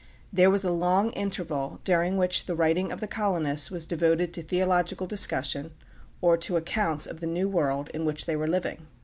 There 0.33 0.49
was 0.49 0.63
a 0.65 0.71
long 0.71 1.11
interval 1.11 1.79
during 1.83 2.17
which 2.17 2.47
the 2.47 2.55
writing 2.55 2.91
of 2.91 3.01
the 3.01 3.07
colonists 3.07 3.69
was 3.69 3.85
devoted 3.85 4.33
to 4.33 4.41
theological 4.41 5.05
discussion, 5.05 5.73
or 6.21 6.37
to 6.37 6.57
accounts 6.57 7.05
of 7.05 7.19
the 7.19 7.27
new 7.27 7.47
world 7.47 7.91
in 7.93 8.03
which 8.03 8.25
they 8.25 8.35
were 8.35 8.47
living. 8.47 8.87